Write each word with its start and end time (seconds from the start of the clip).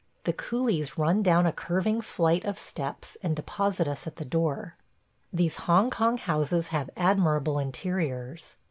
The 0.23 0.33
coolies 0.33 0.97
run 0.97 1.21
down 1.21 1.45
a 1.45 1.51
curving 1.53 2.01
flight 2.01 2.43
of 2.43 2.57
steps 2.57 3.17
and 3.21 3.35
deposit 3.35 3.87
us 3.87 4.07
at 4.07 4.15
the 4.15 4.25
door. 4.25 4.75
These 5.31 5.57
Hong 5.69 5.91
Kong 5.91 6.17
houses 6.17 6.69
have 6.69 6.89
admirable 6.97 7.59
interiors. 7.59 8.57